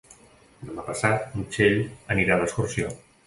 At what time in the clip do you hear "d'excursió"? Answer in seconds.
2.41-2.91